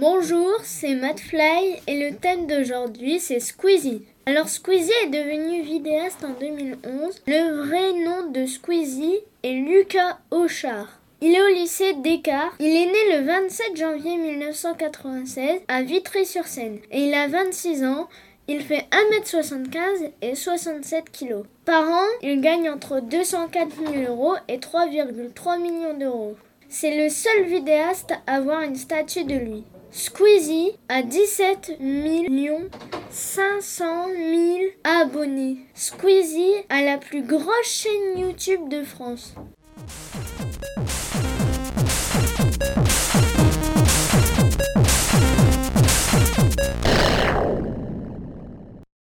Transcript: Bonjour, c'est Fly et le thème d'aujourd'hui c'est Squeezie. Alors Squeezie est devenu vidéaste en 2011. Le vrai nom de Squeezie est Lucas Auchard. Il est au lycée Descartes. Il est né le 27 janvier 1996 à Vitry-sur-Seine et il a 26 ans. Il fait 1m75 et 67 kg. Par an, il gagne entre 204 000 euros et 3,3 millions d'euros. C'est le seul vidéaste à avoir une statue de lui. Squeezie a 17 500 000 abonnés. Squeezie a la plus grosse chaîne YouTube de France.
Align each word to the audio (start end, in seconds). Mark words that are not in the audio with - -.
Bonjour, 0.00 0.50
c'est 0.64 0.96
Fly 1.18 1.80
et 1.86 2.10
le 2.10 2.16
thème 2.16 2.48
d'aujourd'hui 2.48 3.20
c'est 3.20 3.38
Squeezie. 3.38 4.02
Alors 4.26 4.48
Squeezie 4.48 4.90
est 5.04 5.10
devenu 5.10 5.62
vidéaste 5.62 6.24
en 6.24 6.32
2011. 6.40 7.22
Le 7.28 7.64
vrai 7.64 7.92
nom 8.04 8.28
de 8.32 8.44
Squeezie 8.44 9.20
est 9.44 9.52
Lucas 9.52 10.18
Auchard. 10.32 10.98
Il 11.20 11.36
est 11.36 11.40
au 11.40 11.54
lycée 11.54 11.94
Descartes. 12.02 12.56
Il 12.58 12.74
est 12.74 12.86
né 12.86 13.18
le 13.18 13.24
27 13.24 13.76
janvier 13.76 14.16
1996 14.16 15.60
à 15.68 15.82
Vitry-sur-Seine 15.82 16.80
et 16.90 17.04
il 17.06 17.14
a 17.14 17.28
26 17.28 17.84
ans. 17.84 18.08
Il 18.48 18.62
fait 18.62 18.88
1m75 18.90 20.10
et 20.22 20.34
67 20.34 21.04
kg. 21.16 21.44
Par 21.64 21.88
an, 21.88 22.06
il 22.20 22.40
gagne 22.40 22.68
entre 22.68 22.98
204 22.98 23.68
000 23.92 24.12
euros 24.12 24.34
et 24.48 24.58
3,3 24.58 25.62
millions 25.62 25.96
d'euros. 25.96 26.34
C'est 26.68 26.96
le 26.96 27.08
seul 27.08 27.44
vidéaste 27.44 28.12
à 28.26 28.34
avoir 28.34 28.62
une 28.62 28.74
statue 28.74 29.22
de 29.22 29.36
lui. 29.36 29.62
Squeezie 29.96 30.76
a 30.88 31.02
17 31.02 31.78
500 33.10 34.06
000 34.08 34.58
abonnés. 34.82 35.58
Squeezie 35.72 36.64
a 36.68 36.82
la 36.82 36.98
plus 36.98 37.22
grosse 37.22 37.46
chaîne 37.64 38.18
YouTube 38.18 38.68
de 38.68 38.82
France. 38.82 39.34